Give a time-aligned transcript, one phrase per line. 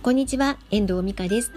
[0.00, 1.52] こんにちは、遠藤美香です。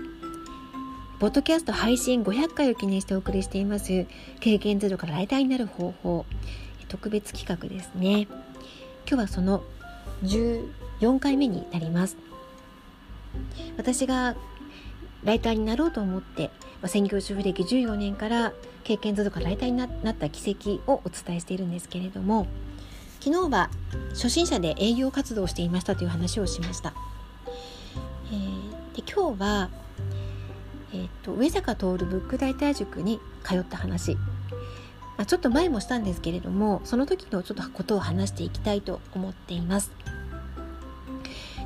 [1.20, 4.08] ポッドキャスト配信500回を記念してお送りしています、
[4.40, 6.26] 経験ゼロからライターになる方法、
[6.88, 8.28] 特別企画ですね。
[9.08, 9.64] 今日はその
[10.24, 12.18] 14回目になります。
[13.78, 14.36] 私が
[15.24, 16.50] ライターになろうと思って、
[16.82, 22.48] まあ専業主婦歴14年から経験ゼロからライターになった奇跡をお伝えしているんですけれども、
[23.20, 23.70] 昨日は
[24.10, 26.96] 初心者で営業活動をしていましたという話をしました。
[29.14, 29.70] 今日は、
[30.94, 34.22] えーと、上坂徹ブック大体塾に通った話、ま
[35.24, 39.92] あ、ちょっと前もしたんですけれどもその時のちょっとことを話していきたいと思っています。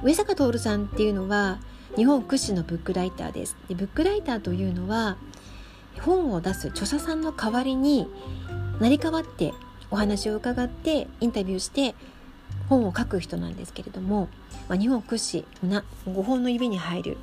[0.03, 1.59] 上坂徹さんっていうのは
[1.95, 3.55] 日本屈指のブックライターです。
[3.69, 5.17] でブックライターというのは
[6.01, 8.07] 本を出す著者さんの代わりに
[8.79, 9.53] 成り代わって
[9.91, 11.95] お話を伺ってインタビューして
[12.69, 14.27] 本を書く人なんですけれども、
[14.67, 17.17] まあ、日本屈指な5本の指に入る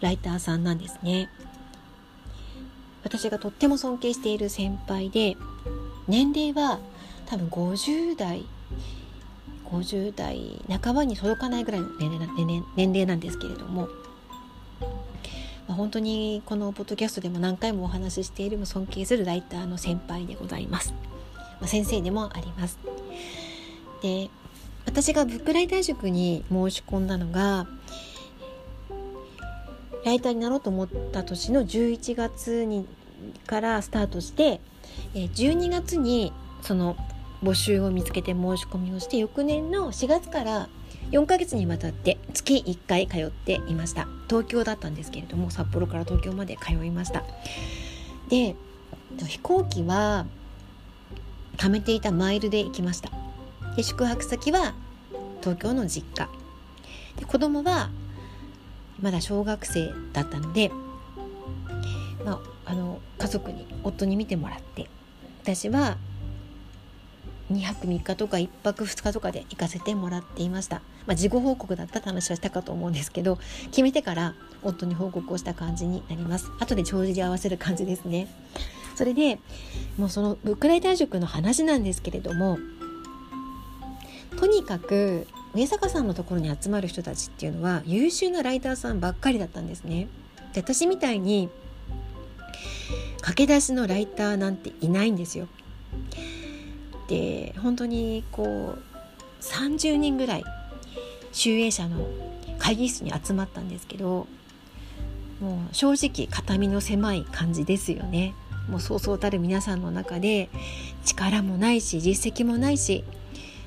[0.00, 1.30] ライターさんなんですね。
[3.04, 5.36] 私がとっても尊敬している先輩で
[6.06, 6.78] 年齢は
[7.26, 8.44] 多分50代
[9.66, 12.34] 50代半ばに届かないぐらいの年齢な
[12.76, 13.88] 年齢なんですけれども、
[15.66, 20.92] まあ、本当にこのポッドキャストでも何回もお話ししている尊敬するライターの先輩でございます。
[21.60, 22.78] まあ、先生でもあります。
[24.02, 24.30] で
[24.86, 27.66] 私がブックライター塾に申し込んだのが
[30.04, 32.86] ライターになろうと思った年の11月に
[33.46, 34.60] からスタートして
[35.14, 36.96] 12月にその
[37.42, 40.68] 募集を見つけて申し込みをして翌年の4月から
[41.10, 44.06] 4ヶ月にわたって月1回通っていました。
[44.28, 47.24] 東京だったんですけれども札幌から東京まで通いました。
[48.28, 48.56] で
[49.26, 50.26] 飛行機は
[51.56, 53.21] 貯めていたマイルで行きました。
[53.76, 54.74] で宿泊先は
[55.40, 56.28] 東京の実家。
[57.16, 57.90] で子供は
[59.00, 60.70] まだ小学生だったので、
[62.24, 64.88] まあ、あの家族に夫に見てもらって
[65.42, 65.98] 私は
[67.52, 70.76] 2泊3日とか1泊2日とかで行かせてもらっていました、
[71.06, 76.50] まあ、事後報告だったって話はしたかと思うんですけど決めてから夫に報告をした感じになります。
[76.60, 78.28] 後で帳尻合わせる感じですね。
[78.94, 79.38] それで
[79.98, 82.58] もうそのブックライター塾の話なんですけれども
[84.42, 90.08] とにかく上坂さんのところに集まる人たちっていうのは優秀なライターさんばっかりだったんですね。
[90.52, 91.48] で私みたいに
[93.20, 95.46] 駆け出しのライターなんていないんですよ。
[97.06, 100.44] で本当にこう30人ぐらい
[101.30, 102.08] 集英社の
[102.58, 104.26] 会議室に集まったんですけど
[105.40, 108.34] もう正直肩身の狭い感じですよね。
[108.68, 110.50] もうそうそうたる皆さんの中で
[111.04, 113.04] 力もないし実績もないし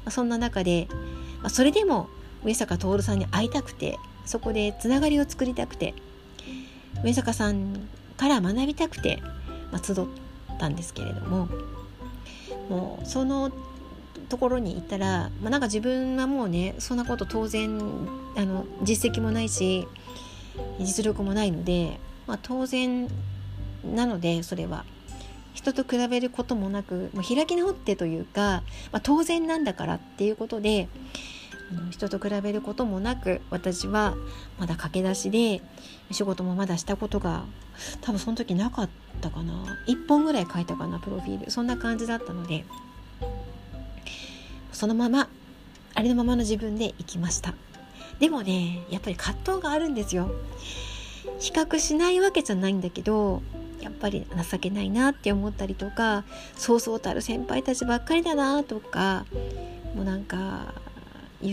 [0.10, 0.88] そんな中で
[1.50, 2.10] それでも
[2.44, 5.94] 上坂徹さんに会いたくてそこでつながりを作りたくて
[7.04, 9.22] 上坂さんから学びたくて、
[9.72, 9.96] まあ、集っ
[10.58, 11.48] たんですけれども
[12.70, 13.52] もうその
[14.30, 17.80] ところに行ったら、まあ、なんか自分はもうねそんなこと当然
[18.36, 19.88] あの実績もないし
[20.80, 23.08] 実力もないので、まあ、当然
[23.84, 24.86] なのでそれは。
[25.56, 28.62] 人と比べることもなくもう開き直ってというか、
[28.92, 30.88] まあ、当然なんだからっていうことで
[31.90, 34.16] 人と比べることもなく私は
[34.60, 35.62] まだ駆け出しで
[36.12, 37.46] 仕事もまだしたことが
[38.02, 38.90] 多分その時なかっ
[39.22, 39.54] たかな。
[39.88, 41.52] 1本ぐらい書いたかなプロフィール。
[41.52, 42.66] そんな感じだったので
[44.72, 45.30] そのまま
[45.96, 47.56] ありのままの自分で行きました。
[48.20, 50.32] でもねやっぱり葛藤があるんですよ。
[51.40, 53.42] 比較しないわけじゃないんだけど
[53.86, 56.24] やっぱり情けないなって思ったりとか
[56.58, 59.28] そうそうたる先輩たちばっかりだなとか
[59.94, 60.74] もうなんか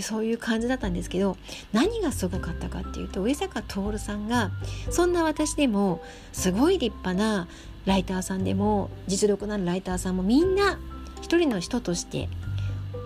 [0.00, 1.36] そういう感じだったんですけど
[1.74, 4.50] 何がすごかったかっていうと上坂徹さんが
[4.88, 6.00] そんな私でも
[6.32, 7.48] すごい立派な
[7.84, 10.78] ライターさんでも実力のあるライターさんもみんな
[11.20, 12.30] 一人の人として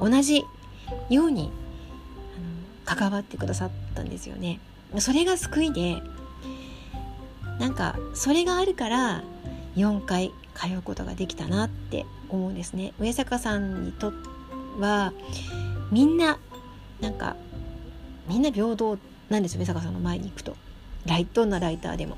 [0.00, 0.44] 同じ
[1.10, 1.50] ように
[2.84, 4.60] 関わってくださったんですよね。
[4.98, 6.00] それが救いで
[7.58, 9.22] なんかそれがあるから
[9.76, 12.92] 4回通うことができたなって思うんですね。
[12.98, 14.12] 上坂さんにと
[14.78, 15.12] は
[15.90, 16.38] みんな
[17.00, 17.36] なんか
[18.28, 18.98] みんな平等
[19.28, 20.56] なんです上坂さんの前に行くと。
[21.06, 22.16] ライトなライターでも。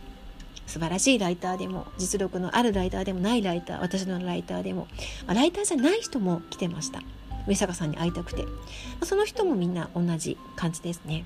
[0.66, 1.86] 素晴らしいライターでも。
[1.98, 3.20] 実力のあるライターでも。
[3.20, 4.86] ないライター私のライターでも、
[5.26, 7.02] あ、ライターじゃない人も来てました。
[7.46, 8.50] 上坂さんに会いたくて、ま
[9.02, 11.24] あ、その人もみんな同じ感じですね。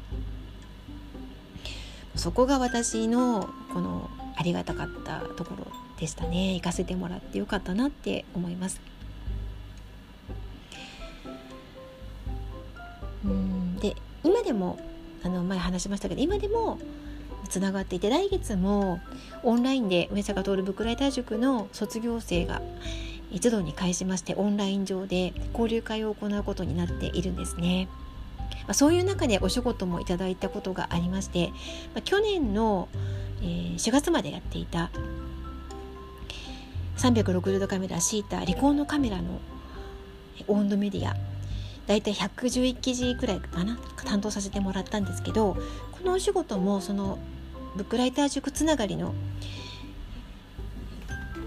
[2.14, 5.66] そこが私のこのありがたかったところ
[5.98, 6.54] でしたね。
[6.54, 8.80] 行かせてもらってよかったなって思います。
[13.24, 13.76] うん。
[13.76, 14.78] で今でも
[15.22, 16.78] あの前話しましたけど今でも
[17.48, 19.00] つながっていて来月も
[19.42, 22.62] オンラインで上坂徹ブックライター塾の卒業生が
[23.30, 27.88] 一度に返しましてオンライン上で交流会を行うことになっているんですね。
[28.62, 31.48] まあ、そういう中でお仕事もいただいたことがありまして、
[31.94, 32.88] まあ、去年の、
[33.42, 34.90] えー、4月までやっていた
[36.96, 39.40] 360度カメラシータリコーのカメラの
[40.46, 41.16] 温度メディア
[41.86, 45.56] だいたい111記事くらいかな担当させてもらったんですけど
[45.92, 47.18] このお仕事もその
[47.76, 49.14] ブックライター塾つながりの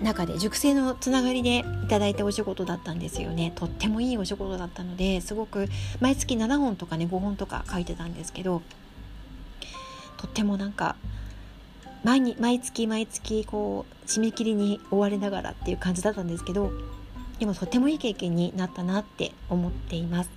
[0.02, 3.54] 中で塾生のつながりでいただいたお仕事だったんですよね。
[3.56, 5.68] とってもいいお仕事だったのですごく
[6.02, 8.62] 毎月7本とかね5本とか書いてたんですけど
[10.18, 10.96] とってもなんか
[12.06, 16.72] 毎に毎月毎月こう締め切りに追われながらっていう感じだったんですけど
[17.40, 20.30] でもとてもいい経験になったなって思っています。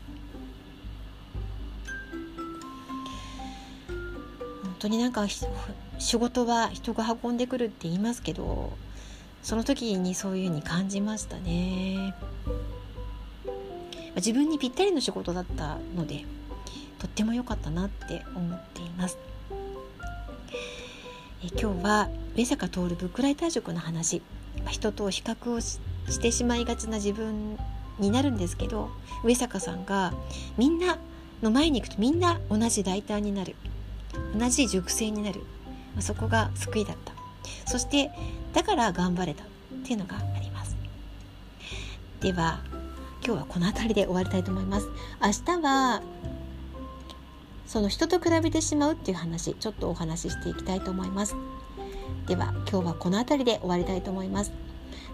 [4.62, 8.73] 本当になんか仕事は人が運んでくるって言いますけど
[9.43, 12.14] その時にそういうふうに感じましたね。
[14.17, 16.25] 自分にぴったりの仕事だったので
[16.99, 19.19] とっても良かったなって思っています。
[21.40, 24.23] え今日は上坂徹ブックライター塾の話。
[24.67, 25.79] 人と比較をし
[26.20, 27.56] てしまいがちな自分
[28.00, 28.90] になるんですけど
[29.23, 30.12] 上坂さんが
[30.56, 30.99] みんな
[31.40, 33.55] の前に行くとみんな同じライターになる。
[34.37, 35.43] 同じ塾生になる。
[35.94, 37.12] まそこが救いだった。
[37.70, 38.11] そして
[38.52, 39.44] だから頑張れた。
[39.44, 39.46] っ
[39.85, 40.76] ていうのがあります。
[42.20, 42.58] では
[43.25, 44.88] 今日はこの辺りで終わりたいと思います。
[45.23, 46.02] 明日は
[47.69, 51.37] その人と比べてしまうっていう話ちょっとお話ししていきたいと思います。
[52.26, 54.53] では今日はこの辺りで終わりたいと思います。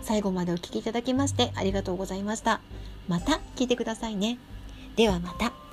[0.03, 2.61] 最後までお聴きいただきましてありがとうございました。
[3.09, 4.39] また聞いてくださいね。
[4.95, 5.64] ではまた。